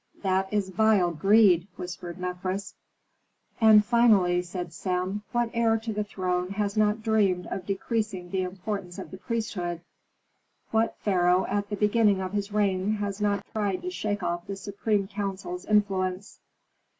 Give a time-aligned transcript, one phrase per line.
[0.23, 2.73] "That is vile greed," whispered Mefres.
[3.61, 8.41] "And, finally," said Sem, "what heir to the throne has not dreamed of decreasing the
[8.41, 9.81] importance of the priesthood?
[10.71, 14.55] What pharaoh at the beginning of his reign has not tried to shake off the
[14.55, 16.39] supreme council's influence?"